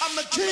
I'm 0.00 0.14
the 0.14 0.22
king. 0.30 0.44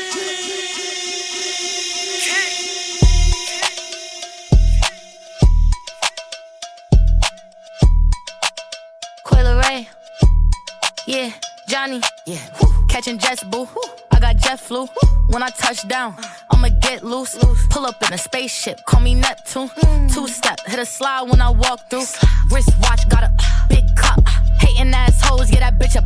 Coi 9.25 9.43
Leray. 9.45 9.87
Yeah, 11.07 11.31
Johnny. 11.69 12.01
Yeah. 12.27 12.39
Catching 12.89 13.19
jets, 13.19 13.45
boo. 13.45 13.69
I 14.11 14.19
got 14.19 14.37
jet 14.37 14.59
flu. 14.59 14.89
When 15.29 15.43
I 15.43 15.51
touch 15.51 15.87
down, 15.87 16.17
I'ma 16.51 16.69
get 16.81 17.05
loose. 17.05 17.37
Pull 17.71 17.87
up 17.87 18.03
in 18.03 18.13
a 18.15 18.19
spaceship, 18.19 18.85
call 18.85 19.01
me 19.01 19.15
Neptune. 19.15 19.71
Two 20.13 20.27
step, 20.29 20.61
hit 20.67 20.79
a 20.79 20.87
slide 20.87 21.29
when 21.29 21.41
I 21.41 21.51
walk 21.51 21.89
through. 21.91 22.07
Wrist 22.51 22.71
watch, 22.81 23.09
got 23.09 23.23
a 23.23 23.31
big 23.69 23.85
cup. 23.97 24.27
Hating 24.61 24.93
assholes, 24.95 25.51
get 25.51 25.61
that 25.61 25.79
bitch 25.79 25.97
a 25.97 26.03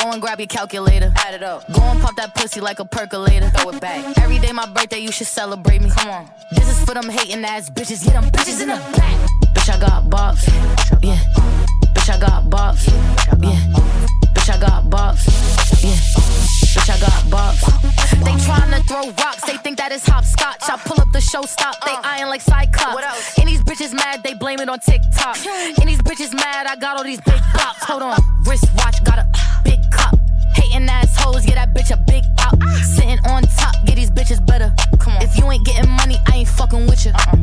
Go 0.00 0.12
and 0.12 0.22
grab 0.22 0.38
your 0.40 0.46
calculator. 0.46 1.12
Add 1.16 1.34
it 1.34 1.42
up. 1.42 1.70
Go 1.72 1.82
and 1.82 2.00
pop 2.00 2.16
that 2.16 2.34
pussy 2.34 2.60
like 2.60 2.78
a 2.78 2.84
percolator. 2.84 3.50
Throw 3.50 3.70
it 3.70 3.80
back. 3.80 4.18
Every 4.18 4.38
day 4.38 4.50
my 4.52 4.66
birthday, 4.66 4.98
you 4.98 5.12
should 5.12 5.26
celebrate 5.26 5.82
me. 5.82 5.90
Come 5.90 6.08
on. 6.08 6.30
This 6.52 6.68
is 6.70 6.84
for 6.84 6.94
them 6.94 7.08
hating 7.08 7.44
ass 7.44 7.68
bitches. 7.68 8.04
Get 8.04 8.14
them 8.14 8.24
bitches 8.30 8.62
in 8.62 8.68
the 8.68 8.76
back. 8.96 9.30
Bitch, 9.54 9.68
I 9.68 9.78
got 9.78 10.08
box. 10.08 10.48
Yeah. 11.02 11.18
Bitch, 11.94 12.08
I 12.08 12.18
got 12.18 12.48
box. 12.48 12.88
Yeah. 12.88 13.60
Bitch, 14.34 14.50
I 14.50 14.58
got 14.58 14.88
box. 14.88 15.26
Yeah. 15.84 15.90
Bitch, 15.90 16.90
I 16.90 16.98
got 16.98 17.30
box. 17.30 17.60
They 18.24 18.36
tryna 18.44 18.86
throw 18.86 19.10
rocks. 19.22 19.44
They 19.44 19.56
think 19.58 19.78
that 19.78 19.92
is 19.92 20.06
hopscotch. 20.06 20.62
I 20.62 20.76
pull 20.78 21.00
up 21.00 21.12
the 21.12 21.20
show 21.20 21.42
stop. 21.42 21.76
They 21.84 21.92
uh. 21.92 22.00
eyeing 22.04 22.26
like 22.26 22.40
Cyclops. 22.40 23.38
And 23.38 23.39
these 23.39 23.39
bitches 23.80 23.94
mad. 23.94 24.22
They 24.22 24.34
blame 24.34 24.60
it 24.60 24.68
on 24.68 24.78
TikTok. 24.78 25.38
And 25.46 25.88
these 25.88 26.02
bitches 26.02 26.34
mad. 26.34 26.66
I 26.66 26.76
got 26.76 26.98
all 26.98 27.04
these 27.04 27.20
big 27.20 27.40
bops. 27.54 27.84
Hold 27.88 28.02
on. 28.02 28.18
Wrist 28.46 28.66
watch. 28.76 29.02
Got 29.04 29.18
a 29.18 29.26
big 29.64 29.80
cup. 29.90 30.14
Hating 30.54 30.88
assholes, 30.88 31.46
get 31.46 31.54
that 31.54 31.72
bitch 31.72 31.90
a 31.90 31.96
big 31.96 32.24
out. 32.40 32.60
Sitting 32.82 33.18
on 33.26 33.42
top, 33.42 33.74
get 33.86 33.96
these 33.96 34.10
bitches 34.10 34.44
better. 34.44 34.72
Come 34.98 35.14
on. 35.14 35.22
If 35.22 35.36
you 35.38 35.50
ain't 35.50 35.64
getting 35.64 35.90
money, 35.90 36.18
I 36.26 36.36
ain't 36.36 36.48
fucking 36.48 36.86
with 36.86 37.06
you. 37.06 37.12
Uh-uh. 37.12 37.36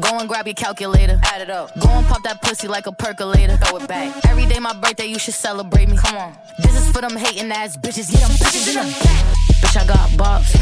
Go 0.00 0.18
and 0.18 0.28
grab 0.28 0.46
your 0.46 0.54
calculator. 0.54 1.20
Add 1.22 1.42
it 1.42 1.50
up. 1.50 1.78
Go 1.78 1.88
and 1.90 2.06
pop 2.06 2.22
that 2.24 2.42
pussy 2.42 2.68
like 2.68 2.86
a 2.86 2.92
percolator. 2.92 3.56
Throw 3.58 3.78
it 3.78 3.88
back. 3.88 4.26
Every 4.26 4.46
day 4.46 4.58
my 4.58 4.72
birthday, 4.72 5.06
you 5.06 5.18
should 5.18 5.34
celebrate 5.34 5.88
me. 5.88 5.96
Come 5.96 6.16
on. 6.16 6.36
This 6.58 6.74
is 6.74 6.90
for 6.90 7.00
them 7.00 7.16
hating 7.16 7.50
ass 7.52 7.76
bitches. 7.76 8.10
Get 8.10 8.20
them 8.20 8.30
bitches 8.30 8.68
in 8.68 8.74
the 8.74 8.92
back. 9.04 9.36
Bitch, 9.62 9.76
I 9.80 9.86
got 9.86 10.16
box. 10.16 10.54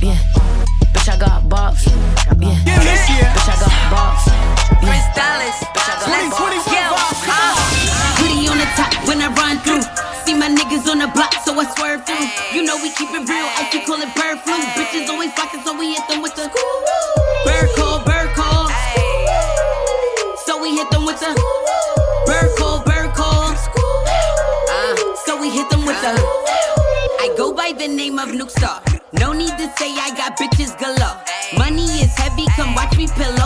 Yeah. 0.00 0.16
Bitch, 0.92 1.08
I 1.08 1.18
got 1.18 1.48
box. 1.48 1.86
Yeah. 1.86 2.54
Bitch, 2.64 3.48
I 3.48 3.60
got 3.60 3.77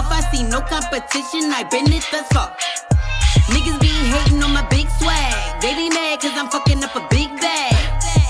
off. 0.02 0.10
I 0.10 0.20
see 0.30 0.42
no 0.42 0.60
competition, 0.60 1.52
I 1.54 1.64
been 1.70 1.86
it 1.92 2.06
thus 2.10 2.26
far. 2.34 2.50
Niggas 3.50 3.78
be 3.80 3.88
hating 3.88 4.42
on 4.42 4.52
my 4.52 4.66
big 4.68 4.88
swag. 4.98 5.62
They 5.62 5.74
be 5.74 5.88
mad 5.90 6.20
cause 6.20 6.34
I'm 6.34 6.48
fucking 6.50 6.82
up 6.82 6.94
a 6.96 7.06
big 7.10 7.30
bag. 7.40 7.74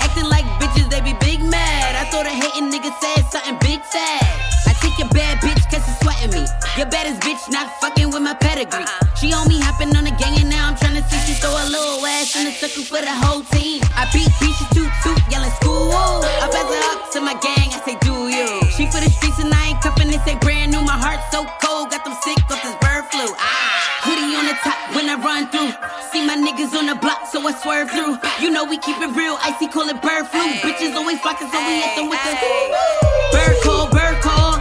Acting 0.00 0.28
like 0.28 0.44
bitches, 0.60 0.88
they 0.90 1.00
be 1.00 1.14
big 1.20 1.40
mad. 1.40 1.96
I 1.96 2.04
thought 2.10 2.26
a 2.26 2.34
hating 2.34 2.70
nigga 2.70 2.92
said 3.00 3.24
something 3.32 3.56
big 3.60 3.80
fat. 3.84 4.22
I 4.68 4.72
take 4.80 4.96
your 4.98 5.08
bad 5.08 5.38
bitch 5.40 5.62
cause 5.70 5.84
she's 5.84 5.98
sweating 6.00 6.32
me. 6.36 6.44
Your 6.76 6.88
baddest 6.88 7.20
bitch 7.20 7.42
not 7.50 7.68
fucking 7.80 8.10
with 8.10 8.22
my 8.22 8.34
pedigree. 8.34 8.86
She 9.16 9.32
on 9.32 9.48
me 9.48 9.60
hopping 9.60 9.94
on 9.96 10.04
the 10.04 10.14
gang 10.16 10.36
and 10.40 10.50
now 10.50 10.68
I'm 10.68 10.76
trying 10.76 10.96
to 10.96 11.04
see 11.08 11.20
she 11.26 11.34
throw 11.40 11.52
a 11.52 11.66
little 11.68 12.04
ass 12.06 12.36
in 12.36 12.44
the 12.44 12.52
circle 12.52 12.84
for 12.84 13.00
the 13.00 13.12
whole 13.12 13.42
team. 13.56 13.82
I 13.96 14.08
beat 14.12 14.30
bitches 14.40 14.68
toot 14.74 14.92
toot 15.02 15.20
yelling 15.30 15.54
school. 15.60 15.92
I 15.92 16.48
pass 16.50 16.68
it 16.68 16.82
up 16.92 17.12
to 17.12 17.20
my 17.20 17.36
gang, 17.40 17.68
I 17.72 17.78
say 17.84 17.96
do 18.00 18.28
you. 18.28 18.48
She 18.74 18.86
for 18.90 19.00
the 19.00 19.10
streets 19.10 19.38
and 19.38 19.52
I 19.52 19.74
ain't 19.74 19.80
cuffing 19.82 20.08
this 20.08 20.24
ain't 20.26 20.40
brand 20.40 20.61
so 21.30 21.44
cold, 21.62 21.90
got 21.90 22.04
them 22.04 22.16
sick 22.22 22.38
off 22.50 22.62
this 22.62 22.76
bird 22.80 23.04
flu. 23.12 23.26
Ah. 23.38 23.72
Hoodie 24.02 24.34
on 24.34 24.46
the 24.46 24.56
top 24.64 24.78
when 24.96 25.08
I 25.08 25.14
run 25.14 25.46
through. 25.52 25.70
See 26.10 26.26
my 26.26 26.34
niggas 26.34 26.74
on 26.74 26.86
the 26.86 26.96
block, 26.96 27.26
so 27.30 27.38
I 27.46 27.52
swerve 27.62 27.90
through. 27.90 28.18
You 28.42 28.50
know 28.50 28.64
we 28.64 28.78
keep 28.78 28.98
it 28.98 29.14
real, 29.14 29.38
icy 29.42 29.68
call 29.68 29.88
it 29.88 30.00
bird 30.02 30.26
flu. 30.26 30.42
Bitches 30.64 30.94
always 30.96 31.20
flocking, 31.20 31.48
so 31.50 31.58
we 31.62 31.80
hit 31.80 31.94
them 31.94 32.08
with 32.10 32.22
the 32.24 32.34
bird 33.30 33.56
call, 33.62 33.86
bird 33.90 34.18
call. 34.22 34.58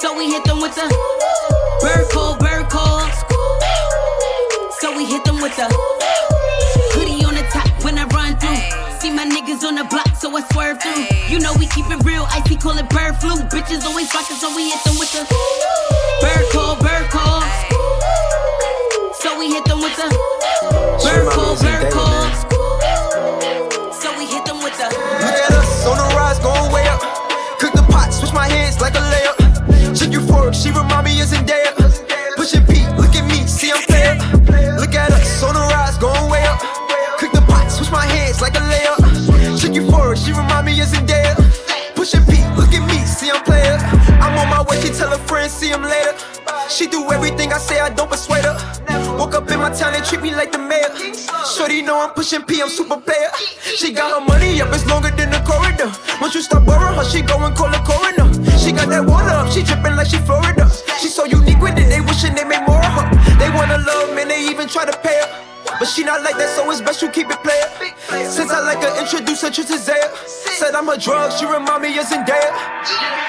So 0.00 0.16
we 0.16 0.30
hit 0.32 0.44
them 0.44 0.60
with 0.60 0.74
the 0.74 0.88
bird 1.80 2.06
call, 2.10 2.36
bird 2.38 2.68
call. 2.68 3.06
So 4.80 4.96
we 4.96 5.04
hit 5.04 5.22
them 5.24 5.40
with 5.40 5.54
the 5.54 5.68
hoodie 6.96 7.24
on 7.24 7.34
the 7.34 7.46
top 7.52 7.68
when 7.84 7.98
I 7.98 8.04
run 8.10 8.34
through. 8.40 8.58
See 8.98 9.12
my 9.12 9.24
niggas 9.24 9.62
on 9.62 9.76
the 9.76 9.84
block, 9.84 10.16
so 10.16 10.34
I 10.36 10.42
swerve 10.52 10.82
through. 10.82 11.09
You 11.30 11.38
know 11.38 11.54
we 11.60 11.66
keep 11.68 11.86
it 11.86 12.02
real, 12.02 12.26
icy 12.28 12.56
call 12.56 12.76
it 12.76 12.90
bird 12.90 13.14
flu. 13.22 13.30
Bitches 13.54 13.84
always 13.84 14.10
flocking, 14.10 14.34
so 14.34 14.50
we 14.56 14.68
hit 14.68 14.82
them 14.82 14.98
with 14.98 15.12
the 15.14 15.22
bird 16.20 16.50
call, 16.50 16.74
bird 16.74 17.08
call. 17.08 17.40
So 19.14 19.38
we 19.38 19.46
hit 19.46 19.64
them 19.64 19.78
with 19.78 19.94
the 19.94 20.10
bird 20.98 21.30
call, 21.30 21.54
bird 21.54 21.92
call. 21.92 22.26
So 23.94 24.10
we 24.18 24.26
hit 24.26 24.44
them 24.44 24.58
with 24.58 24.74
the. 24.74 24.90
Look 25.22 25.38
at 25.38 25.52
us 25.54 25.86
on 25.86 25.98
the 26.02 26.14
rise, 26.16 26.40
going 26.40 26.72
way 26.72 26.88
up. 26.88 27.00
Cook 27.60 27.74
the 27.74 27.86
pot, 27.88 28.12
switch 28.12 28.32
my 28.32 28.48
hands 28.48 28.80
like 28.80 28.94
a 28.94 28.98
layup. 28.98 29.38
Chick 29.96 30.10
euphoric, 30.10 30.52
she 30.52 30.70
remind 30.70 31.04
me 31.04 31.20
of 31.20 31.28
Zendaya. 31.28 31.70
Pushing 32.34 32.66
P, 32.66 32.82
euphoric, 40.10 40.24
she 40.24 40.32
remind 40.32 40.66
me 40.66 40.80
of 40.80 40.88
Zendaya. 40.88 41.34
Pushing 41.94 42.24
P, 42.24 42.42
look 42.56 42.72
at 42.72 42.86
me, 42.86 42.98
see 43.04 43.30
I'm 43.30 43.42
player. 43.44 43.78
I'm 44.20 44.38
on 44.38 44.48
my 44.48 44.62
way, 44.62 44.80
she 44.80 44.92
tell 44.92 45.10
her 45.10 45.18
friends, 45.26 45.52
see 45.52 45.68
him 45.68 45.82
later. 45.82 46.14
She 46.68 46.86
do 46.86 47.10
everything 47.10 47.52
I 47.52 47.58
say, 47.58 47.80
I 47.80 47.90
don't 47.90 48.10
persuade 48.10 48.44
her. 48.44 48.56
Woke 49.18 49.34
up 49.34 49.50
in 49.50 49.58
my 49.58 49.70
town, 49.70 49.92
they 49.92 50.00
treat 50.00 50.22
me 50.22 50.34
like 50.34 50.52
the 50.52 50.58
mayor. 50.58 50.88
Shorty 51.44 51.82
know 51.82 52.00
I'm 52.00 52.14
pushing 52.14 52.42
P, 52.42 52.62
I'm 52.62 52.68
super 52.68 52.96
player. 52.96 53.30
She 53.60 53.92
got 53.92 54.20
her 54.20 54.24
money 54.24 54.60
up, 54.60 54.72
it's 54.72 54.86
longer 54.86 55.10
than 55.10 55.30
the 55.30 55.40
corridor. 55.40 55.92
Once 56.20 56.34
you 56.34 56.42
stop 56.42 56.64
borrowing 56.64 56.96
her, 56.96 57.04
she 57.04 57.22
go 57.22 57.38
and 57.44 57.54
call 57.54 57.70
the 57.70 57.78
coroner. 57.78 58.28
She 58.58 58.72
got 58.72 58.88
that 58.88 59.04
water 59.04 59.30
up, 59.30 59.50
she 59.50 59.62
dripping 59.62 59.96
like 59.96 60.08
she 60.08 60.18
Florida. 60.18 60.68
She 61.00 61.08
so 61.08 61.24
unique 61.24 61.60
with 61.60 61.78
it, 61.78 61.88
they 61.88 62.00
wishing 62.00 62.34
they 62.34 62.44
made 62.44 62.64
more 62.66 62.78
of 62.78 62.92
her. 62.92 63.06
They 63.38 63.50
wanna 63.50 63.78
love, 63.78 64.14
man, 64.14 64.28
they 64.28 64.46
even 64.48 64.68
try 64.68 64.84
to 64.84 64.96
pay 64.98 65.20
her. 65.20 65.49
But 65.80 65.88
she 65.88 66.04
not 66.04 66.20
like 66.20 66.36
that, 66.36 66.52
so 66.52 66.70
it's 66.70 66.82
best 66.82 67.00
you 67.00 67.08
keep 67.08 67.32
it 67.32 67.40
player. 67.40 67.64
Since 68.28 68.52
I 68.52 68.60
like 68.60 68.84
her, 68.84 68.92
introduce 69.00 69.40
her 69.40 69.48
to 69.48 69.64
Zaya. 69.64 70.12
Said 70.60 70.74
I'm 70.74 70.86
a 70.90 70.98
drug, 70.98 71.32
she 71.32 71.46
remind 71.48 71.80
me 71.80 71.96
of 71.96 72.04
Zendaya. 72.04 72.52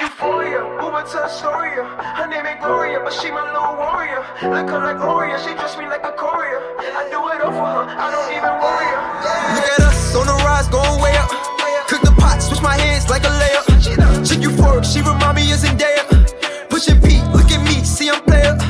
Euphoria, 0.04 0.60
Uber 0.60 1.00
to 1.00 1.18
Astoria. 1.24 1.80
Her 1.96 2.28
name 2.28 2.44
ain't 2.44 2.60
Gloria, 2.60 3.00
but 3.00 3.14
she 3.16 3.30
my 3.32 3.40
little 3.40 3.80
warrior. 3.80 4.20
Look 4.52 4.68
her 4.68 4.84
like 4.84 5.00
Gloria, 5.00 5.40
she 5.40 5.56
dress 5.56 5.78
me 5.80 5.88
like 5.88 6.04
a 6.04 6.12
courier. 6.12 6.60
I 6.92 7.08
do 7.08 7.24
it 7.32 7.40
all 7.40 7.56
for 7.56 7.72
her, 7.72 7.88
I 7.88 8.12
don't 8.12 8.28
even 8.36 8.52
worry 8.60 8.84
her. 8.84 9.00
Look 9.56 9.68
at 9.72 9.80
us 9.88 10.12
on 10.12 10.28
the 10.28 10.36
rise, 10.44 10.68
going 10.68 11.00
way 11.00 11.16
up. 11.16 11.32
Cook 11.88 12.04
the 12.04 12.12
pot, 12.20 12.44
switch 12.44 12.60
my 12.60 12.76
hands 12.76 13.08
like 13.08 13.24
a 13.24 13.32
layup. 13.32 14.28
Chick 14.28 14.44
euphoric, 14.44 14.84
she 14.84 15.00
remind 15.00 15.40
me 15.40 15.48
of 15.48 15.56
Zendaya. 15.56 16.04
Pushing 16.68 17.00
P, 17.00 17.16
look 17.32 17.48
at 17.48 17.64
me, 17.64 17.80
see 17.80 18.10
I'm 18.10 18.20
player. 18.28 18.60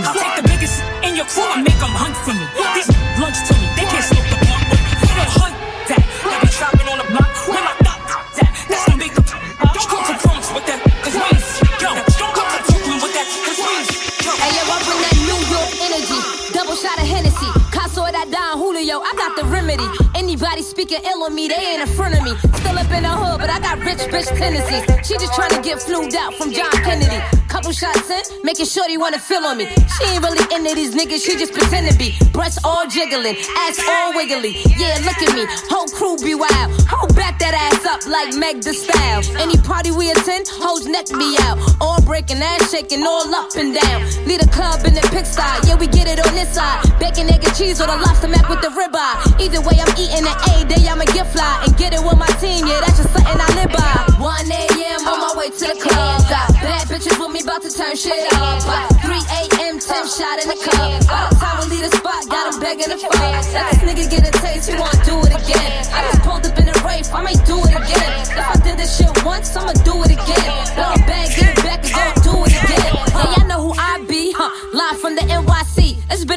Me. 0.00 0.08
Take 0.16 0.36
the 0.40 0.46
biggest 0.48 0.76
in 1.04 1.12
your 1.16 1.28
crew 1.28 1.46
and 1.52 1.62
make 1.64 1.78
them 1.78 1.92
hunt 1.92 2.16
for 2.24 2.32
me. 2.32 2.46
These 2.74 2.88
lunch 3.20 3.38
to 3.48 3.54
me, 3.60 3.66
they 3.76 3.86
can't 3.88 4.04
smoke 4.04 4.28
the 4.32 4.38
blunt 4.40 4.64
with 4.72 4.80
me. 4.80 4.92
We 5.04 5.12
don't 5.16 5.32
hunt 5.36 5.54
that. 5.92 6.02
They 6.02 6.38
be 6.40 6.48
trapping 6.48 6.88
on 6.88 6.98
the 7.00 7.08
block. 7.12 7.28
Where 7.48 7.62
my 7.64 7.74
thought 7.84 8.02
that? 8.40 8.50
That's 8.68 8.84
gonna 8.88 9.00
make 9.00 9.14
them. 9.14 9.24
Don't 9.26 9.88
come 9.88 10.04
to 10.08 10.14
Bronx 10.24 10.42
with 10.56 10.66
that, 10.66 10.80
cause 11.04 11.16
we 11.16 11.24
ain't. 11.28 11.44
Yo, 11.80 11.90
don't 11.92 12.34
come 12.34 12.48
to 12.48 12.60
Brooklyn 12.64 12.98
with 13.04 13.14
that, 13.16 13.26
cause 13.44 13.58
we 13.60 13.70
ain't. 13.76 13.90
Yo. 14.24 14.32
Hey, 14.40 14.52
yo, 14.56 14.62
I 14.68 14.76
bring 14.84 15.00
that 15.04 15.16
New 15.28 15.40
York 15.52 15.70
energy. 15.84 16.18
Double 16.56 16.76
shot 16.76 16.96
of 16.96 17.06
Hennessy. 17.08 17.50
Caso 17.70 18.08
that 18.08 18.28
Don 18.32 18.58
Julio. 18.58 19.00
I 19.04 19.12
got 19.16 19.36
the 19.36 19.44
remedy. 19.48 19.86
Anybody 20.14 20.62
speaking 20.62 21.00
ill 21.04 21.24
on 21.24 21.34
me, 21.34 21.48
they 21.48 21.56
ain't 21.56 21.82
in 21.82 21.90
front 21.94 22.16
of 22.16 22.22
me. 22.22 22.32
Still 22.60 22.78
up 22.78 22.90
in 22.92 23.02
the 23.04 23.12
hood, 23.12 23.40
but 23.40 23.50
I 23.50 23.58
got 23.60 23.78
rich 23.80 23.98
bitch 24.12 24.28
tendencies. 24.36 24.84
She 25.06 25.14
just 25.18 25.34
trying 25.34 25.50
to 25.50 25.60
get 25.60 25.80
flued 25.82 26.14
out 26.14 26.34
from 26.34 26.52
John 26.52 26.70
Kennedy. 26.84 27.39
Couple 27.50 27.72
shots 27.72 28.08
in, 28.08 28.22
making 28.44 28.66
sure 28.66 28.86
they 28.86 28.96
wanna 28.96 29.18
feel 29.18 29.42
on 29.42 29.58
me. 29.58 29.66
She 29.66 30.04
ain't 30.06 30.22
really 30.22 30.38
into 30.54 30.72
these 30.72 30.94
niggas, 30.94 31.18
she 31.26 31.34
just 31.36 31.52
pretend 31.52 31.90
to 31.90 31.98
be. 31.98 32.14
Breasts 32.30 32.62
all 32.62 32.86
jiggling, 32.86 33.34
ass 33.66 33.82
all 33.90 34.14
wiggly. 34.14 34.62
Yeah, 34.78 35.02
look 35.02 35.18
at 35.18 35.34
me, 35.34 35.44
whole 35.66 35.88
crew 35.90 36.16
be 36.22 36.36
wild. 36.36 36.70
Hold 36.86 37.16
back 37.16 37.40
that 37.40 37.52
ass 37.52 37.84
up 37.90 38.06
like 38.06 38.38
Meg 38.38 38.62
the 38.62 38.72
Style. 38.72 39.26
Any 39.36 39.56
party 39.58 39.90
we 39.90 40.12
attend, 40.12 40.46
hoes 40.62 40.86
neck 40.86 41.10
me 41.10 41.36
out. 41.42 41.58
All 41.80 42.00
breaking, 42.02 42.38
ass 42.38 42.70
shaking, 42.70 43.02
all 43.02 43.26
up 43.34 43.50
and 43.56 43.74
down. 43.74 44.06
Lead 44.30 44.46
a 44.46 44.48
club 44.54 44.86
in 44.86 44.94
the 44.94 45.02
pigsty, 45.10 45.42
yeah, 45.66 45.74
we 45.74 45.88
get 45.88 46.06
it 46.06 46.24
on 46.24 46.32
this 46.32 46.54
side. 46.54 46.86
Bacon, 47.00 47.26
egg, 47.34 47.42
and 47.42 47.54
cheese 47.56 47.80
or 47.80 47.90
the 47.90 47.96
lobster 47.98 48.28
mac 48.28 48.48
with 48.48 48.62
the 48.62 48.70
ribeye. 48.70 49.42
Either 49.42 49.60
way, 49.66 49.74
I'm 49.74 49.90
eating 49.98 50.22
an 50.22 50.38
A 50.54 50.64
day, 50.70 50.86
I'ma 50.86 51.04
get 51.10 51.26
fly 51.32 51.66
and 51.66 51.76
get 51.76 51.92
it 51.94 52.00
with 52.00 52.16
my 52.16 52.30
team. 52.38 52.62
Yeah, 52.70 52.78
that's 52.78 53.02
just 53.02 53.10
something 53.10 53.42
I 53.42 53.48
live 53.58 53.74
by. 53.74 54.22
1 54.22 54.52
a.m. 54.52 55.02
on 55.08 55.18
my 55.18 55.32
way 55.34 55.50
to 55.50 55.64
the 55.66 55.74
club. 55.82 56.22
Got 56.30 56.52
bad 56.62 56.86
bitches 56.86 57.18
with 57.18 57.32
me, 57.32 57.39
about 57.60 57.70
to 57.70 57.76
turn 57.76 57.96
shit 57.96 58.32
up. 58.34 58.62
3 59.02 59.16
a.m. 59.16 59.78
10 59.78 60.08
shot 60.08 60.42
in 60.42 60.48
the 60.48 60.56
cup. 60.56 61.06
By 61.06 61.28
the 61.30 61.36
time 61.36 61.60
we 61.60 61.76
leave 61.76 61.90
the 61.90 61.96
spot, 61.96 62.28
got 62.28 62.54
him 62.54 62.60
begging 62.60 62.88
to 62.88 62.98
fuck. 62.98 63.14
Let 63.20 63.44
this 63.44 63.82
nigga 63.84 64.10
get 64.10 64.28
a 64.28 64.32
taste, 64.40 64.70
he 64.70 64.76
wanna 64.78 65.04
do 65.04 65.20
it 65.20 65.32
again. 65.34 65.84
I 65.92 66.08
just 66.10 66.22
pulled 66.22 66.46
up 66.46 66.58
in 66.58 66.66
the 66.66 66.82
race, 66.86 67.10
I 67.12 67.22
may 67.22 67.34
do 67.44 67.58
it 67.60 67.74
again. 67.76 68.20
If 68.22 68.38
I 68.38 68.56
did 68.64 68.78
this 68.78 68.96
shit 68.96 69.12
once, 69.24 69.54
I'ma 69.56 69.72
do 69.84 70.02
it 70.04 70.12
again. 70.12 70.52
A 70.78 70.96
bag, 71.06 71.28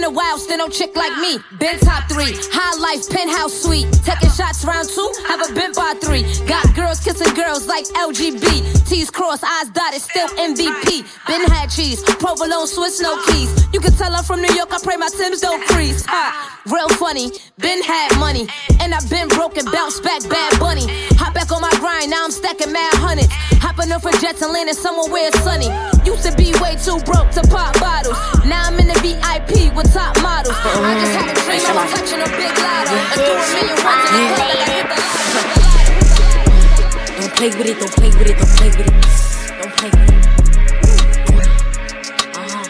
been 0.03 0.11
a 0.11 0.15
while, 0.15 0.37
still 0.37 0.57
no 0.57 0.67
chick 0.67 0.95
like 0.95 1.15
me. 1.19 1.37
Been 1.59 1.79
top 1.79 2.09
three, 2.09 2.33
high 2.51 2.75
life, 2.79 3.09
penthouse 3.09 3.53
suite. 3.53 3.87
Taking 4.03 4.29
shots 4.31 4.65
round 4.65 4.89
two, 4.89 5.11
haven't 5.27 5.55
been 5.55 5.71
by 5.71 5.93
three. 6.01 6.23
Got 6.45 6.75
girls 6.75 6.99
kissing 6.99 7.33
girls 7.35 7.67
like 7.67 7.85
LGB. 7.95 8.87
T's 8.87 9.09
crossed, 9.09 9.43
eyes 9.43 9.69
dotted, 9.69 10.01
still 10.01 10.27
MVP. 10.29 11.07
Been 11.27 11.43
had 11.47 11.67
cheese, 11.67 12.03
provolone, 12.19 12.67
Swiss, 12.67 12.99
no 12.99 13.15
keys. 13.27 13.49
You 13.73 13.79
can 13.79 13.93
tell 13.93 14.13
I'm 14.13 14.23
from 14.23 14.41
New 14.41 14.53
York, 14.53 14.73
I 14.73 14.79
pray 14.83 14.97
my 14.97 15.07
Sims 15.07 15.39
don't 15.39 15.63
freeze. 15.69 16.05
Ha, 16.05 16.61
real 16.65 16.89
funny, 16.89 17.31
been 17.59 17.81
had 17.83 18.17
money. 18.19 18.47
And 18.81 18.93
I've 18.93 19.09
been 19.09 19.27
broken, 19.29 19.65
bounced 19.71 20.03
back, 20.03 20.27
bad 20.27 20.59
bunny. 20.59 20.85
Hop 21.15 21.33
back 21.33 21.51
on 21.51 21.61
my 21.61 21.71
grind, 21.79 22.09
now 22.09 22.25
I'm 22.25 22.31
stacking 22.31 22.71
mad 22.71 22.93
hundreds. 22.95 23.31
Hopping 23.75 23.91
up 23.91 24.03
for 24.03 24.11
jets 24.21 24.39
and 24.43 24.53
landing 24.53 24.75
somewhere 24.75 25.09
where 25.11 25.27
it's 25.29 25.41
sunny. 25.41 25.65
Used 26.05 26.21
to 26.29 26.31
be 26.37 26.53
way 26.61 26.77
too 26.77 26.99
broke 27.09 27.31
to 27.31 27.41
pop 27.49 27.73
bottles. 27.81 28.13
Now 28.45 28.69
I'm 28.69 28.77
in 28.77 28.85
the 28.85 28.93
VIP 29.01 29.73
with 29.73 29.91
top 29.91 30.13
models. 30.21 30.53
I 30.61 30.93
just 31.01 31.17
had 31.17 31.33
a 31.33 31.41
dream, 31.41 31.57
I 31.57 31.73
was 31.81 31.89
touching 31.89 32.21
a 32.21 32.29
big 32.37 32.53
lotto. 32.53 32.93
And 32.93 33.17
threw 33.17 33.33
a 33.33 33.49
million 33.49 33.73
ones 33.81 34.13
in 34.13 34.29
the 34.29 34.37
club 34.37 34.61
like. 34.61 34.93
Don't 37.17 37.33
play 37.33 37.49
with 37.49 37.65
it, 37.65 37.81
don't 37.81 37.89
play 37.97 38.13
with 38.13 38.29
it, 38.29 38.37
don't 38.37 38.53
play 38.61 38.69
with 38.69 38.85
it. 38.85 38.93
Don't 39.57 39.73
play 39.73 39.89
with 39.89 40.05
it. 40.05 40.21
Uh-huh. 42.37 42.61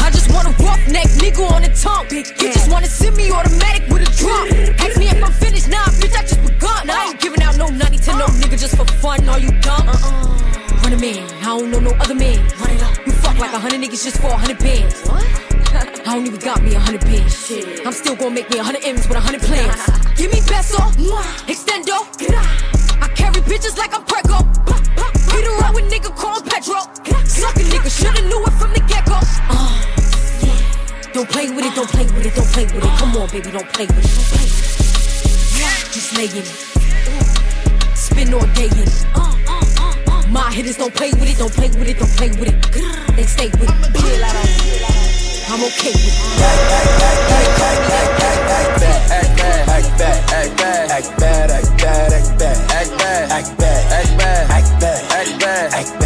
I 0.00 0.08
just 0.08 0.32
want 0.32 0.48
a 0.48 0.56
roughneck 0.56 1.12
nigga 1.20 1.44
on 1.52 1.60
the 1.60 1.68
tongue. 1.76 2.08
You 2.08 2.24
just 2.48 2.70
wanna 2.70 2.86
send 2.86 3.14
me 3.16 3.30
automatic 3.30 3.92
with 3.92 4.08
a 4.08 4.10
drum. 4.16 4.81
To 8.02 8.12
no 8.18 8.26
nigga 8.42 8.58
just 8.58 8.76
for 8.76 8.84
fun. 8.98 9.28
Are 9.28 9.38
you 9.38 9.50
dumb? 9.60 9.86
Run 9.86 10.92
a 10.92 10.98
man, 10.98 11.22
I 11.38 11.58
don't 11.58 11.70
know 11.70 11.78
no 11.78 11.90
other 12.02 12.14
man. 12.14 12.38
Run 12.58 12.70
it 12.70 12.82
up. 12.82 13.06
You 13.06 13.12
fuck 13.12 13.38
like 13.38 13.52
a 13.52 13.58
hundred 13.58 13.80
niggas 13.80 14.02
just 14.02 14.18
for 14.18 14.26
a 14.28 14.36
hundred 14.36 14.58
bands. 14.58 15.06
What? 15.06 15.22
I 16.06 16.14
don't 16.14 16.26
even 16.26 16.40
got 16.40 16.62
me 16.62 16.74
a 16.74 16.80
hundred 16.80 17.02
bands. 17.02 17.46
Shit. 17.46 17.86
I'm 17.86 17.92
still 17.92 18.16
gonna 18.16 18.34
make 18.34 18.50
me 18.50 18.58
a 18.58 18.62
hundred 18.62 18.84
M's 18.84 19.06
with 19.06 19.16
a 19.16 19.20
hundred 19.20 19.42
plans. 19.42 19.76
Give 20.16 20.32
me 20.32 20.40
peso, 20.42 20.82
extendo. 21.46 22.02
I 23.00 23.08
carry 23.14 23.40
bitches 23.46 23.78
like 23.78 23.94
I'm 23.94 24.04
Prego. 24.04 24.42
Beat 25.30 25.46
around 25.46 25.74
with 25.74 25.86
nigga 25.90 26.14
called 26.16 26.44
Pedro. 26.44 26.82
Suck 27.24 27.56
a 27.56 27.64
nigga, 27.70 27.90
shoulda 27.90 28.22
knew 28.26 28.42
it 28.44 28.52
from 28.58 28.72
the 28.72 28.80
get 28.90 29.06
go. 29.06 29.14
Uh, 29.16 29.78
yeah. 30.42 31.12
Don't 31.12 31.28
play 31.28 31.50
with 31.50 31.64
it, 31.64 31.74
don't 31.74 31.88
play 31.88 32.04
with 32.04 32.26
it, 32.26 32.34
don't 32.34 32.50
play 32.50 32.64
with 32.66 32.82
it. 32.82 32.98
Come 32.98 33.16
on, 33.16 33.28
baby, 33.30 33.50
don't 33.50 33.68
play 33.72 33.86
with 33.86 33.98
it. 33.98 34.10
Don't 34.10 34.28
play 34.34 34.42
with 34.42 34.58
it. 34.58 35.92
Just 35.94 36.16
lay 36.16 36.26
in 36.26 36.42
it. 36.42 36.72
Day 38.22 38.70
in. 38.70 38.86
My 40.32 40.48
hitters 40.52 40.76
don't 40.76 40.94
play 40.94 41.10
with 41.10 41.28
it, 41.28 41.38
don't 41.38 41.52
play 41.52 41.68
with 41.70 41.88
it, 41.88 41.98
don't 41.98 42.08
play 42.10 42.28
with 42.30 42.48
it. 42.48 43.16
They 43.16 43.24
stay 43.24 43.50
with 43.58 43.64
it. 43.64 43.72
I'm 45.50 45.58
okay 45.58 45.90
with 45.90 46.06
it. 46.06 46.14
Act 46.38 46.62
bad, 46.70 46.86
act 47.02 47.58
bad, 47.58 47.72
act 47.72 48.18
bad, 48.18 48.46
act 49.10 49.38
bad, 49.38 49.68
act 49.68 49.98
bad, 49.98 50.30
act 50.30 50.58
bad, 50.58 50.90
act 50.90 51.18
bad, 51.18 51.50
act 51.50 51.68
bad, 51.68 52.60
act 52.70 52.78
bad, 52.78 53.30
act 53.32 53.58
bad, 53.58 54.50
act 54.50 54.78
bad, 54.78 55.72
act 55.72 55.90
bad, 55.98 56.01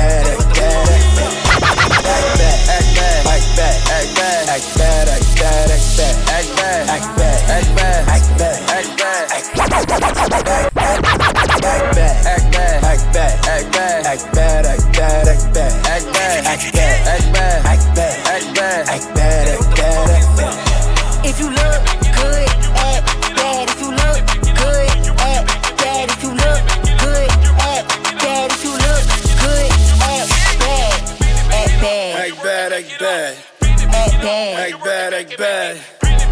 Act 32.77 33.01
bad, 33.01 33.37
act 33.63 33.91
bad, 33.91 33.95
Act 33.95 34.21
bad. 34.21 34.75
act 34.75 34.85
bad, 34.85 35.15
act 35.15 35.39
bad, 35.39 35.77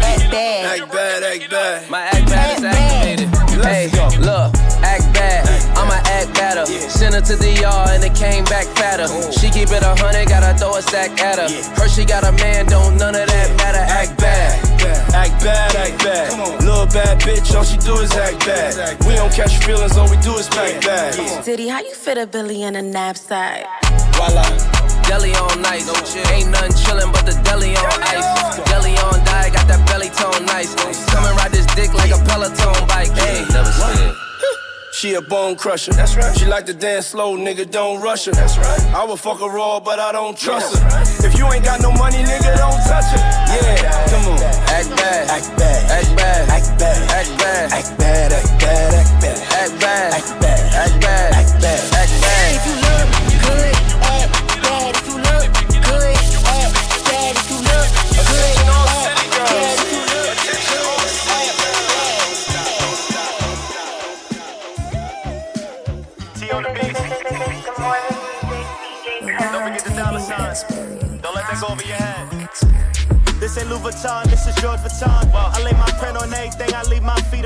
Act 0.05 0.29
bad. 0.29 0.79
act 0.79 0.91
bad, 0.91 1.23
act 1.23 1.49
bad. 1.49 1.89
My 1.89 2.01
act 2.01 2.25
bad 2.27 2.57
is 2.59 2.63
activated. 2.63 3.29
Hey, 3.65 3.89
look, 4.21 4.53
act 4.85 5.09
bad. 5.17 5.41
I'ma 5.75 5.97
act 6.05 6.35
better. 6.35 6.67
Send 6.67 7.15
her 7.15 7.21
to 7.21 7.35
the 7.35 7.49
yard 7.49 7.89
and 7.97 8.03
it 8.03 8.13
came 8.13 8.43
back 8.45 8.67
fatter. 8.77 9.07
She 9.31 9.49
keep 9.49 9.71
it 9.71 9.81
a 9.81 9.95
hundred, 9.97 10.29
gotta 10.29 10.55
throw 10.55 10.75
a 10.75 10.83
stack 10.83 11.19
at 11.19 11.39
her. 11.41 11.49
Her 11.81 11.89
she 11.89 12.05
got 12.05 12.23
a 12.23 12.31
man, 12.33 12.67
don't 12.67 12.95
none 12.97 13.15
of 13.15 13.25
that 13.25 13.57
matter. 13.57 13.81
Act 13.81 14.15
bad. 14.19 14.61
Act 15.15 15.43
bad, 15.43 15.75
act 15.75 16.03
bad. 16.03 16.61
Little 16.61 16.85
bad 16.85 17.21
bitch, 17.21 17.55
all 17.57 17.63
she 17.63 17.77
do 17.77 17.95
is 18.05 18.11
act 18.13 18.45
bad. 18.45 19.03
We 19.07 19.15
don't 19.15 19.33
catch 19.33 19.57
feelings, 19.65 19.97
all 19.97 20.07
we 20.11 20.17
do 20.17 20.37
is 20.37 20.47
back 20.49 20.79
bad. 20.85 21.43
Diddy, 21.43 21.69
how 21.69 21.79
you 21.79 21.95
fit 21.95 22.19
a 22.19 22.27
Billy 22.27 22.61
in 22.61 22.75
a 22.75 22.83
knapsack? 22.83 23.65
Voila. 24.13 24.74
Deli 25.07 25.33
on 25.35 25.61
nice. 25.61 25.85
Ain't 26.31 26.49
nothing 26.49 26.73
chillin' 26.73 27.11
but 27.13 27.25
the 27.25 27.33
deli 27.43 27.75
on 27.77 28.01
ice. 28.03 28.57
Deli 28.69 28.97
on 29.05 29.23
die, 29.25 29.49
got 29.49 29.67
that 29.67 29.85
belly 29.87 30.09
tone 30.09 30.45
nice. 30.45 30.73
Come 31.13 31.25
and 31.25 31.35
ride 31.37 31.51
this 31.51 31.65
dick 31.75 31.93
like 31.93 32.11
a 32.11 32.17
Peloton 32.25 32.87
bike. 32.87 33.11
Hey, 33.13 33.45
never 33.53 33.71
slid. 33.71 34.15
She 34.93 35.13
a 35.13 35.21
bone 35.21 35.55
crusher. 35.57 35.91
That's 35.91 36.15
right. 36.15 36.35
She 36.37 36.45
like 36.45 36.65
to 36.67 36.73
dance 36.73 37.07
slow, 37.07 37.37
nigga, 37.37 37.69
don't 37.69 38.01
rush 38.01 38.25
her. 38.25 38.31
That's 38.31 38.57
right. 38.57 38.81
I 38.95 39.03
would 39.05 39.19
fuck 39.19 39.39
her 39.39 39.49
raw, 39.49 39.79
but 39.79 39.99
I 39.99 40.11
don't 40.11 40.37
trust 40.37 40.77
her. 40.77 41.27
If 41.27 41.37
you 41.37 41.45
ain't 41.51 41.65
got 41.65 41.81
no 41.81 41.91
money, 41.91 42.23
nigga, 42.23 42.55
don't 42.55 42.79
touch 42.87 43.11
her. 43.11 43.21
Yeah, 43.51 44.07
come 44.09 44.33
on. 44.33 44.41
Act 44.71 44.89
bad. 44.95 45.29
Act 45.29 45.57
bad. 45.57 45.91
Act 45.91 46.15
bad. 46.15 46.49
Act 46.49 46.71
bad. 46.79 47.11
Act 47.11 47.37
bad. 47.37 47.71
Act 47.71 47.97
bad, 47.99 48.31
act 48.31 48.59
bad, 48.59 48.93
act 48.93 49.21
bad. 49.21 49.43
Act 49.53 49.81
bad. 49.81 50.13
Act 50.13 51.01
bad. 51.01 51.33
Act 51.33 51.61
bad. 51.61 51.93
Act 51.93 52.21
bad. 52.21 52.64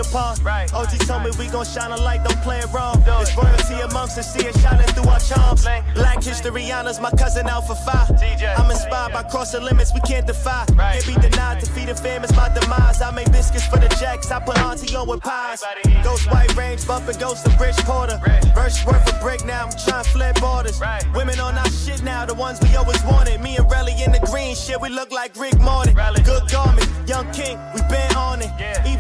Leave 0.10 0.14
my 0.14 0.34
feet 0.34 0.44
upon. 0.44 0.44
Right. 0.44 0.74
OG 0.74 1.00
told 1.08 1.24
me 1.24 1.32
we 1.38 1.48
gon' 1.52 1.66
shine 1.66 1.92
a 1.92 1.98
light, 1.98 2.24
don't 2.24 2.42
play 2.42 2.60
it 2.60 2.72
wrong. 2.74 3.04
It's 3.22 3.36
royalty 3.36 3.76
amongst 3.82 4.18
us, 4.18 4.34
see 4.34 4.46
it 4.46 4.58
shining 4.60 4.88
through 4.88 5.10
our 5.10 5.20
charms. 5.20 5.64
Black 5.96 6.24
history 6.24 6.72
honors 6.72 7.00
my 7.00 7.12
cousin 7.12 7.48
Alpha 7.48 7.76
Phi. 7.76 8.54
I'm 8.58 8.70
inspired 8.72 9.14
by 9.14 9.24
cross 9.24 9.52
the 9.52 9.60
limits 9.60 9.94
we 9.94 10.02
can't 10.02 10.28
defy. 10.28 10.66
Can't 10.66 11.06
be 11.06 11.14
denied. 11.16 11.60
Defeat 11.60 11.88
the 11.88 11.96
fam 11.96 12.24
is 12.24 12.36
my 12.36 12.50
demise. 12.54 13.02
I 13.02 13.12
make 13.12 13.32
biscuits 13.32 13.68
for 13.68 13.78
the 13.78 13.90
jacks. 14.00 14.32
I 14.32 14.40
put 14.40 14.58
auntie 14.60 14.96
on 14.96 15.08
with 15.08 15.22
pies. 15.22 15.64
Ghost 16.04 16.30
white 16.32 16.56
range, 16.56 16.86
bumping 16.88 17.18
ghost 17.20 17.46
of 17.48 17.60
Rich 17.60 17.78
Porter. 17.80 18.20
Verse 18.56 18.86
worth 18.86 19.08
a 19.10 19.20
break 19.22 19.46
now. 19.46 19.66
I'm 19.66 19.72
trying 19.72 20.04
to 20.04 20.10
flip 20.10 20.40
borders. 20.40 20.80
Women 21.16 21.40
on 21.40 21.58
our 21.58 21.70
shit 21.70 22.04
now, 22.04 22.26
the 22.26 22.34
ones 22.34 22.60
we 22.62 22.76
always 22.76 23.04
wanted. 23.04 23.42
Me 23.42 23.58
and 23.58 23.70
Relly 23.70 23.96
in 24.06 24.12
the 24.12 24.20
green 24.32 24.56
shit, 24.56 24.80
we 24.80 24.90
look 24.90 25.12
like 25.12 25.36
Rick 25.36 25.60
Morty. 25.60 25.94
Good 26.24 26.50
garment, 26.50 26.88
young 27.08 27.30
king, 27.32 27.58
we 27.74 27.82
been 27.90 28.16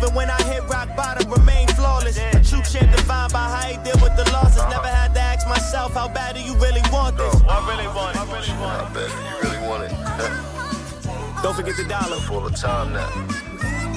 on. 0.09 0.15
Even 0.15 0.15
when 0.15 0.29
I 0.29 0.41
hit 0.43 0.63
rock 0.69 0.95
bottom, 0.95 1.31
remain 1.31 1.67
flawless. 1.69 2.17
A 2.17 2.43
true 2.43 2.61
champ 2.63 2.95
defined 2.95 3.33
by 3.33 3.49
how 3.49 3.67
he 3.67 3.77
deal 3.83 3.99
with 4.01 4.15
the 4.15 4.29
losses. 4.31 4.63
Never 4.69 4.87
had 4.87 5.13
to 5.13 5.19
ask 5.19 5.47
myself, 5.47 5.93
how 5.93 6.07
bad 6.07 6.35
do 6.35 6.41
you 6.41 6.55
really 6.55 6.81
want 6.91 7.17
this? 7.17 7.35
I 7.47 7.59
really 7.67 7.87
want 7.87 8.15
it. 8.15 8.21
I 8.21 8.25
really 8.25 8.53
want 8.59 8.81
it. 8.81 8.85
I 8.85 8.93
bet 8.93 9.09
you 9.09 9.49
really 9.49 9.61
want 9.67 9.83
it. 9.83 9.91
Don't 11.43 11.55
forget 11.55 11.75
the 11.77 11.85
dollar. 11.85 12.19
Full 12.21 12.45
of 12.45 12.55
time 12.55 12.93
now. 12.93 13.07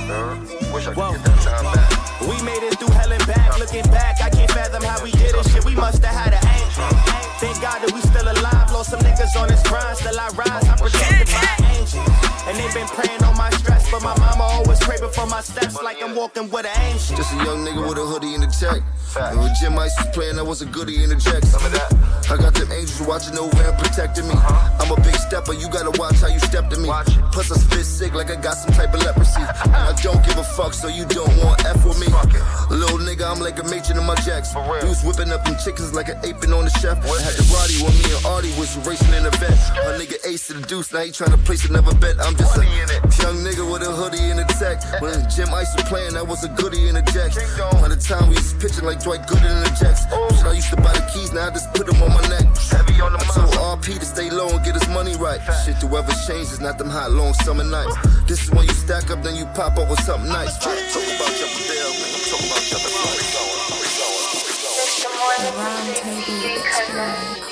Huh? 0.06 0.36
Wish 0.74 0.86
I 0.86 0.94
could 0.94 1.14
get 1.16 1.24
that 1.24 1.38
time 1.42 1.64
back. 1.72 2.20
We 2.20 2.40
made 2.42 2.62
it 2.62 2.78
through 2.78 2.92
hell 2.94 3.12
and 3.12 3.26
back. 3.26 3.58
Looking 3.58 3.88
back, 3.90 4.20
I 4.22 4.30
can't 4.30 4.50
fathom 4.50 4.82
how 4.82 5.02
we 5.02 5.10
did 5.12 5.34
it. 5.34 5.48
Shit, 5.50 5.64
we 5.64 5.74
must 5.74 6.04
have 6.04 6.14
had 6.14 6.34
an 6.34 6.44
angel. 6.46 6.86
Thank 7.40 7.60
God 7.60 7.82
that 7.82 7.90
we 7.92 8.00
still 8.00 8.28
alive. 8.30 8.70
Lost 8.70 8.90
some 8.90 9.00
niggas 9.00 9.34
on 9.40 9.48
this 9.48 9.62
grind. 9.66 9.98
Still 9.98 10.18
I 10.18 10.28
rise. 10.30 10.68
I'm 10.68 10.78
protected 10.78 11.28
by 11.28 11.42
an 11.58 11.64
angel. 11.76 12.21
And 12.46 12.56
they've 12.58 12.74
been 12.74 12.88
praying 12.88 13.22
on 13.24 13.36
my 13.36 13.50
stress. 13.50 13.90
But 13.90 14.02
my 14.02 14.16
mama 14.18 14.44
always 14.44 14.80
pray 14.80 14.98
before 14.98 15.26
my 15.26 15.40
steps 15.40 15.80
like 15.82 16.02
I'm 16.02 16.14
walking 16.16 16.50
with 16.50 16.66
an 16.66 16.80
angel. 16.82 17.16
Just 17.16 17.32
a 17.32 17.36
young 17.36 17.64
nigga 17.64 17.86
with 17.88 17.98
a 17.98 18.06
hoodie 18.06 18.34
and 18.34 18.44
a 18.44 18.48
tech. 18.48 18.82
And 19.16 19.38
when 19.38 19.52
Jim 19.60 19.78
Ice 19.78 19.92
was 19.98 20.08
playing, 20.14 20.38
I 20.38 20.42
was 20.42 20.62
a 20.62 20.66
goodie 20.66 21.04
in 21.04 21.10
the 21.10 21.16
jacks. 21.16 21.48
Some 21.48 21.64
of 21.64 21.72
that. 21.72 21.92
I 22.30 22.36
got 22.38 22.54
them 22.54 22.72
angels 22.72 23.02
watching 23.06 23.36
over 23.36 23.52
and 23.60 23.76
protecting 23.76 24.26
me. 24.26 24.32
Uh-huh. 24.32 24.80
I'm 24.80 24.90
a 24.90 24.96
big 25.04 25.14
stepper, 25.16 25.52
you 25.52 25.68
gotta 25.68 25.92
watch 26.00 26.16
how 26.16 26.28
you 26.28 26.40
step 26.40 26.70
to 26.70 26.80
me. 26.80 26.88
Plus 27.28 27.52
I 27.52 27.60
spit 27.60 27.84
sick 27.84 28.14
like 28.14 28.30
I 28.30 28.40
got 28.40 28.56
some 28.56 28.72
type 28.72 28.94
of 28.94 29.04
leprosy. 29.04 29.42
I 29.42 29.92
don't 30.00 30.24
give 30.24 30.38
a 30.38 30.44
fuck, 30.44 30.72
so 30.72 30.88
you 30.88 31.04
don't 31.04 31.28
want 31.44 31.62
F 31.66 31.84
with 31.84 32.00
me. 32.00 32.08
Little 32.72 32.98
nigga, 33.04 33.28
I'm 33.28 33.40
like 33.40 33.60
a 33.60 33.64
matron 33.64 33.98
in 33.98 34.06
my 34.06 34.14
jacks. 34.24 34.54
We 34.56 34.88
was 34.88 35.04
whipping 35.04 35.30
up 35.30 35.44
them 35.44 35.56
chickens 35.62 35.92
like 35.92 36.08
an 36.08 36.16
aping 36.24 36.56
on 36.56 36.64
the 36.64 36.72
chef. 36.80 36.96
I 37.04 37.20
had 37.20 37.36
the 37.36 37.44
Roddy 37.52 37.76
when 37.84 37.92
me 38.00 38.08
and 38.16 38.24
Artie 38.24 38.54
was 38.56 38.72
racing 38.88 39.12
in 39.12 39.24
the 39.24 39.34
vet. 39.36 39.52
A 39.52 40.00
nigga 40.00 40.16
ace 40.24 40.46
to 40.48 40.54
the 40.54 40.64
deuce, 40.64 40.90
now 40.92 41.04
he 41.04 41.12
trying 41.12 41.36
to 41.36 41.42
place 41.44 41.68
another 41.68 41.92
bet. 41.96 42.16
I'm 42.16 42.31
just 42.34 42.56
a 42.56 42.64
young 43.22 43.36
nigga 43.44 43.64
with 43.66 43.82
a 43.82 43.90
hoodie 43.90 44.30
and 44.30 44.40
a 44.40 44.44
tech. 44.58 44.82
When 45.00 45.14
Jim 45.30 45.52
Ice 45.54 45.74
was 45.74 45.84
playing, 45.84 46.16
I 46.16 46.22
was 46.22 46.44
a 46.44 46.48
goodie 46.48 46.88
in 46.88 46.94
the 46.94 47.02
jacks. 47.12 47.36
By 47.80 47.88
the 47.88 47.96
time 47.96 48.28
we 48.28 48.36
was 48.36 48.54
pitching 48.54 48.84
like 48.84 49.02
Dwight 49.02 49.26
Gooden 49.26 49.50
in 49.50 49.62
the 49.62 49.72
jacks. 49.78 50.06
Shit, 50.36 50.46
I 50.46 50.52
used 50.52 50.70
to 50.70 50.76
buy 50.76 50.92
the 50.92 51.04
keys, 51.12 51.32
now 51.32 51.48
I 51.48 51.50
just 51.50 51.72
put 51.74 51.86
them 51.86 52.02
on 52.02 52.10
my 52.10 52.22
neck. 52.28 52.46
Heavy 52.70 53.00
on 53.00 53.12
the 53.12 53.18
I 53.18 53.24
told 53.34 53.54
RP 53.80 53.98
to 53.98 54.04
stay 54.06 54.30
low 54.30 54.48
and 54.48 54.64
get 54.64 54.74
his 54.74 54.88
money 54.88 55.16
right. 55.16 55.40
Shit, 55.64 55.80
the 55.80 55.86
weather 55.86 56.14
changes, 56.26 56.60
not 56.60 56.78
them 56.78 56.90
hot 56.90 57.10
long 57.12 57.34
summer 57.44 57.64
nights. 57.64 57.96
This 58.26 58.42
is 58.44 58.50
when 58.50 58.64
you 58.66 58.74
stack 58.74 59.10
up, 59.10 59.22
then 59.22 59.36
you 59.36 59.46
pop 59.54 59.76
up 59.78 59.88
with 59.88 60.00
something 60.02 60.28
nice. 60.28 60.58
Talk 60.58 60.72
about 60.72 61.32
jumping 61.36 61.66
down, 61.68 61.92
man. 61.96 62.10
I'm 62.12 62.22
talking 62.30 62.46
about 67.46 67.51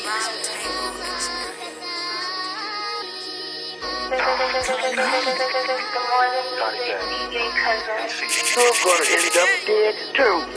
jumping 4.38 4.96
down. 4.96 5.10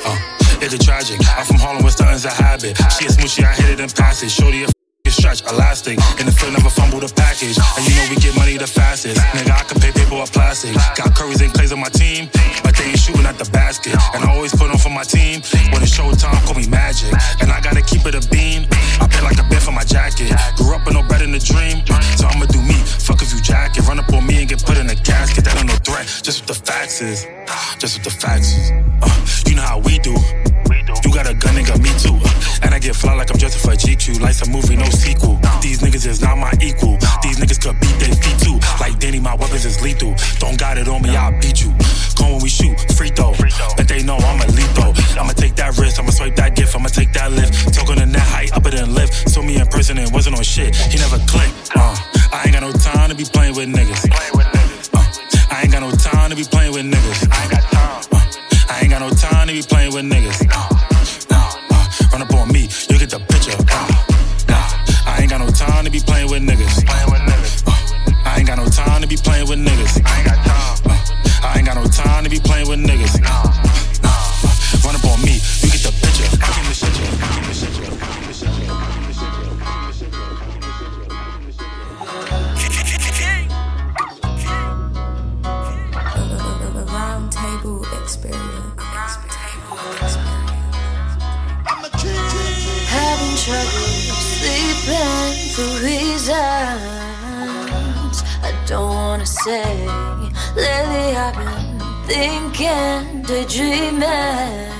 Uh, 0.05 0.17
it's 0.61 0.73
a 0.73 0.77
tragic. 0.77 1.19
I'm 1.37 1.45
from 1.45 1.57
Harlem, 1.57 1.83
where 1.83 1.91
stunting's 1.91 2.25
a 2.25 2.29
habit. 2.29 2.77
She 2.97 3.05
a 3.05 3.09
smoochy, 3.09 3.43
I 3.43 3.53
hit 3.53 3.69
it 3.71 3.79
in 3.79 3.89
passage. 3.89 4.31
Shorty 4.31 4.63
a 4.63 4.67
f- 4.67 4.82
stretch, 5.23 5.39
elastic. 5.47 5.95
In 6.19 6.25
the 6.27 6.35
field, 6.35 6.51
never 6.51 6.69
fumble 6.69 6.99
the 6.99 7.07
package. 7.07 7.55
And 7.55 7.81
you 7.87 7.95
know 7.95 8.05
we 8.11 8.19
get 8.19 8.35
money 8.35 8.57
the 8.57 8.67
fastest. 8.67 9.15
Nigga, 9.31 9.55
I 9.55 9.63
can 9.63 9.79
pay 9.79 9.91
paper 9.95 10.19
or 10.19 10.27
plastic. 10.27 10.75
Got 10.99 11.15
Curry's 11.15 11.39
and 11.39 11.53
Clays 11.53 11.71
on 11.71 11.79
my 11.79 11.87
team, 11.87 12.27
but 12.59 12.75
they 12.75 12.91
ain't 12.91 12.99
shooting 12.99 13.25
at 13.25 13.39
the 13.39 13.47
basket. 13.55 13.95
And 14.13 14.19
I 14.23 14.35
always 14.35 14.51
put 14.51 14.67
on 14.67 14.77
for 14.77 14.91
my 14.91 15.03
team. 15.03 15.39
When 15.71 15.79
it's 15.79 15.95
showtime, 15.95 16.35
call 16.43 16.55
me 16.59 16.67
magic. 16.67 17.15
And 17.39 17.51
I 17.51 17.61
gotta 17.61 17.81
keep 17.81 18.03
it 18.05 18.15
a 18.19 18.23
beam. 18.27 18.67
I 18.99 19.07
pay 19.07 19.23
like 19.23 19.39
a 19.39 19.47
bit 19.47 19.63
for 19.63 19.71
my 19.71 19.87
jacket. 19.87 20.35
Grew 20.59 20.75
up 20.75 20.83
with 20.83 20.95
no 20.95 21.03
bread 21.07 21.21
in 21.21 21.31
the 21.31 21.39
dream, 21.39 21.87
so 22.19 22.27
I'ma 22.27 22.45
do 22.51 22.59
me. 22.59 22.75
Fuck 23.07 23.21
if 23.23 23.31
you 23.31 23.39
jacket, 23.39 23.87
run 23.87 23.99
up 23.99 24.11
on 24.11 24.27
me 24.27 24.43
and 24.43 24.49
get 24.49 24.59
put 24.65 24.77
in 24.77 24.89
a 24.91 24.95
casket. 25.07 25.45
That 25.45 25.55
ain't 25.55 25.71
no 25.71 25.79
threat, 25.87 26.03
just 26.19 26.43
what 26.43 26.51
the 26.51 26.59
facts 26.67 26.99
is. 27.01 27.23
Just 27.79 27.95
what 27.95 28.03
the 28.03 28.11
facts 28.11 28.51
is. 28.59 28.71
Uh, 28.99 29.07
you 29.47 29.55
know 29.55 29.63
how 29.63 29.79
we 29.79 29.99
do. 29.99 30.15
You 31.03 31.13
got 31.13 31.29
a 31.29 31.33
gun, 31.33 31.55
nigga, 31.55 31.79
me 31.79 31.91
too. 31.99 32.17
And 32.63 32.73
I 32.73 32.79
get 32.79 32.95
fly 32.95 33.13
like 33.13 33.31
I'm 33.31 33.39
for 33.39 33.75
GQ. 33.75 34.19
Life's 34.19 34.41
a 34.41 34.49
movie, 34.49 34.75
no 34.75 34.85
sequel. 34.89 35.39
These 35.61 35.79
niggas 35.81 36.05
is 36.05 36.21
not 36.21 36.37
my 36.37 36.51
equal. 36.61 36.97
These 37.21 37.39
niggas 37.39 37.61
could 37.61 37.79
beat 37.79 37.97
their 37.99 38.15
feet 38.15 38.39
too. 38.39 38.59
Like 38.79 38.99
Danny, 38.99 39.19
my 39.19 39.35
weapons 39.35 39.65
is 39.65 39.81
lethal. 39.81 40.15
Don't 40.39 40.57
got 40.57 40.77
it 40.77 40.87
on 40.87 41.01
me, 41.01 41.15
I'll 41.15 41.31
beat 41.39 41.61
you. 41.61 41.71
Come 42.17 42.33
when 42.33 42.41
we 42.41 42.49
shoot, 42.49 42.75
free 42.95 43.09
throw. 43.09 43.33
But 43.77 43.87
they 43.87 44.03
know 44.03 44.17
I'm 44.17 44.41
a 44.41 44.47
lethal. 44.51 44.93
I'ma 45.19 45.33
take 45.33 45.55
that 45.55 45.77
risk, 45.77 45.99
I'ma 45.99 46.11
swipe 46.11 46.35
that 46.35 46.55
gift, 46.55 46.75
I'ma 46.75 46.89
take 46.89 47.13
that 47.13 47.31
lift. 47.31 47.73
Talking 47.73 47.99
in 47.99 48.11
that 48.11 48.27
height, 48.27 48.51
up 48.53 48.65
and 48.65 48.93
lift. 48.93 49.29
Saw 49.29 49.41
me 49.41 49.59
in 49.59 49.67
person 49.67 49.97
and 49.97 50.11
wasn't 50.11 50.37
on 50.37 50.43
shit. 50.43 50.75
He 50.75 50.97
never 50.99 51.19
clicked. 51.27 51.71
Uh, 51.75 51.95
I 52.31 52.43
ain't 52.45 52.53
got 52.53 52.63
no 52.63 52.71
time 52.71 53.09
to 53.09 53.15
be 53.15 53.23
playing 53.25 53.55
with 53.55 53.69
niggas. 53.69 54.09
Uh, 54.11 55.03
I 55.51 55.61
ain't 55.63 55.71
got 55.71 55.81
no 55.81 55.91
time 55.91 56.29
to 56.29 56.35
be 56.35 56.43
playing 56.43 56.73
with 56.73 56.85
niggas. 56.85 57.27
I 57.31 57.43
ain't 57.43 57.51
got 57.51 57.63
time. 57.71 58.03
Uh, 58.11 58.23
I 58.69 58.79
ain't 58.81 58.89
got 58.89 59.01
no 59.01 59.09
time 59.11 59.47
to 59.47 59.53
be 59.53 59.61
playing 59.61 59.93
with 59.93 60.05
niggas. 60.05 60.42
Say. 99.43 99.87
Lately 100.55 101.15
I've 101.17 101.35
been 101.35 101.79
thinking, 102.07 103.23
daydreaming, 103.23 104.72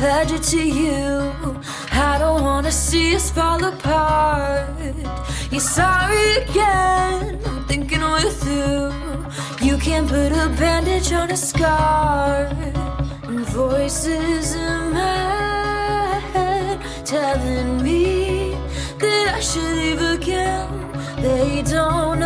pledge 0.00 0.32
it 0.32 0.42
to 0.42 0.62
you. 0.82 1.30
I 1.92 2.16
don't 2.18 2.42
wanna 2.42 2.72
see 2.72 3.14
us 3.14 3.30
fall 3.30 3.62
apart. 3.62 4.70
You're 5.50 5.68
sorry 5.80 6.26
again, 6.42 7.38
I'm 7.44 7.64
thinking 7.70 8.04
with 8.16 8.40
you. 8.54 8.70
You 9.66 9.76
can't 9.76 10.08
put 10.08 10.32
a 10.44 10.46
bandage 10.60 11.12
on 11.12 11.30
a 11.30 11.36
scar. 11.36 12.48
And 13.28 13.44
voices 13.62 14.54
in 14.54 14.82
my 15.00 16.18
head 16.32 16.78
telling 17.04 17.82
me 17.82 18.54
that 19.02 19.34
I 19.38 19.40
should 19.48 19.74
leave 19.82 20.02
again. 20.16 20.68
They 21.24 21.62
don't 21.62 22.20